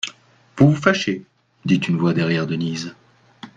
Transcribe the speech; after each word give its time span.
Vous 0.57 0.71
vous 0.71 0.81
fâchez? 0.81 1.23
dit 1.63 1.75
une 1.75 1.97
voix 1.99 2.15
derrière 2.15 2.47
Denise. 2.47 2.95